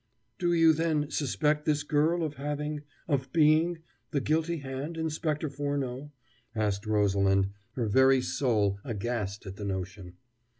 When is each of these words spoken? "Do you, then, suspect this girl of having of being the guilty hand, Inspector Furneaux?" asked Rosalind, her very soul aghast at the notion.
"Do 0.39 0.53
you, 0.53 0.73
then, 0.73 1.11
suspect 1.11 1.65
this 1.65 1.83
girl 1.83 2.23
of 2.23 2.33
having 2.37 2.81
of 3.07 3.31
being 3.31 3.83
the 4.09 4.19
guilty 4.19 4.57
hand, 4.57 4.97
Inspector 4.97 5.47
Furneaux?" 5.51 6.11
asked 6.55 6.87
Rosalind, 6.87 7.49
her 7.73 7.85
very 7.85 8.19
soul 8.23 8.79
aghast 8.83 9.45
at 9.45 9.57
the 9.57 9.63
notion. 9.63 10.17